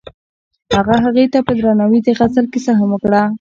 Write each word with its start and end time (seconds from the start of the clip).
هغه 0.77 0.95
هغې 1.03 1.25
ته 1.33 1.39
په 1.47 1.51
درناوي 1.57 1.99
د 2.03 2.07
غزل 2.19 2.45
کیسه 2.53 2.71
هم 2.79 2.89
وکړه. 2.93 3.21